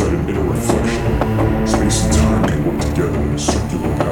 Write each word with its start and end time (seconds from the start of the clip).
inside 0.00 0.14
an 0.14 0.28
inner 0.30 0.42
reflection. 0.42 1.66
Space 1.66 2.04
and 2.04 2.14
time 2.14 2.48
can 2.48 2.64
work 2.64 2.80
together 2.80 3.20
in 3.20 3.34
a 3.34 3.38
circular 3.38 3.88
pattern. 3.96 4.09